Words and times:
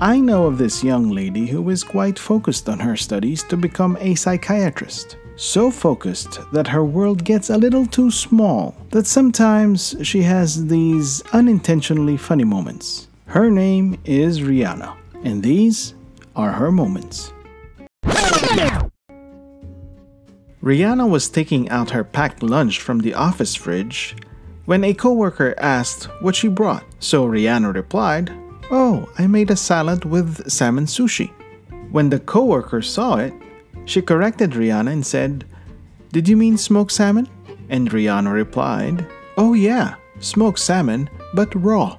I 0.00 0.20
know 0.20 0.46
of 0.46 0.58
this 0.58 0.84
young 0.84 1.10
lady 1.10 1.44
who 1.44 1.68
is 1.70 1.82
quite 1.82 2.20
focused 2.20 2.68
on 2.68 2.78
her 2.78 2.96
studies 2.96 3.42
to 3.44 3.56
become 3.56 3.98
a 3.98 4.14
psychiatrist. 4.14 5.16
So 5.34 5.72
focused 5.72 6.38
that 6.52 6.68
her 6.68 6.84
world 6.84 7.24
gets 7.24 7.50
a 7.50 7.58
little 7.58 7.84
too 7.84 8.12
small, 8.12 8.76
that 8.90 9.08
sometimes 9.08 9.96
she 10.02 10.22
has 10.22 10.66
these 10.66 11.20
unintentionally 11.32 12.16
funny 12.16 12.44
moments. 12.44 13.08
Her 13.26 13.50
name 13.50 13.98
is 14.04 14.38
Rihanna, 14.38 14.96
and 15.24 15.42
these 15.42 15.94
are 16.36 16.52
her 16.52 16.70
moments. 16.70 17.32
Rihanna 20.62 21.10
was 21.10 21.28
taking 21.28 21.68
out 21.70 21.90
her 21.90 22.04
packed 22.04 22.44
lunch 22.44 22.80
from 22.80 23.00
the 23.00 23.14
office 23.14 23.56
fridge 23.56 24.14
when 24.64 24.84
a 24.84 24.94
coworker 24.94 25.56
asked 25.58 26.04
what 26.20 26.36
she 26.36 26.46
brought. 26.46 26.84
So 27.00 27.26
Rihanna 27.26 27.74
replied, 27.74 28.30
Oh, 28.70 29.08
I 29.16 29.26
made 29.26 29.50
a 29.50 29.56
salad 29.56 30.04
with 30.04 30.50
salmon 30.50 30.84
sushi. 30.84 31.30
When 31.90 32.10
the 32.10 32.20
coworker 32.20 32.82
saw 32.82 33.16
it, 33.16 33.32
she 33.86 34.02
corrected 34.02 34.50
Rihanna 34.50 34.92
and 34.92 35.06
said, 35.06 35.46
Did 36.12 36.28
you 36.28 36.36
mean 36.36 36.58
smoked 36.58 36.92
salmon? 36.92 37.28
And 37.70 37.90
Rihanna 37.90 38.30
replied, 38.30 39.06
Oh, 39.38 39.54
yeah, 39.54 39.94
smoked 40.20 40.58
salmon, 40.58 41.08
but 41.32 41.54
raw. 41.54 41.96